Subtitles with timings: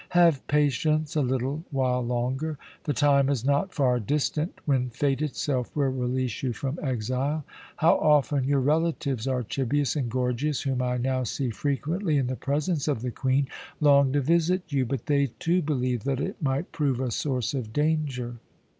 [0.17, 2.57] Have patience a little while longer.
[2.85, 7.45] The time is not far distant when Fate itself will release you from exile.
[7.75, 12.87] How often your relatives, Archibius and Gorgias, whom I now see frequently in the presence
[12.87, 13.47] of the Queen,
[13.79, 14.87] long to visit you!
[14.87, 18.37] but they, too, believe that it might prove a source of danger."